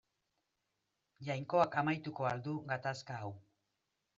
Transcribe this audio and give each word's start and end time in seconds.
Jainkoak 1.27 1.77
amaituko 1.81 2.29
al 2.31 2.41
du 2.49 2.57
gatazka 2.73 3.19
hau. 3.21 3.31